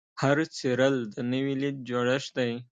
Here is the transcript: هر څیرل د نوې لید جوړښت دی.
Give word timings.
هر 0.21 0.37
څیرل 0.55 0.95
د 1.13 1.15
نوې 1.31 1.55
لید 1.61 1.77
جوړښت 1.89 2.31
دی. 2.37 2.51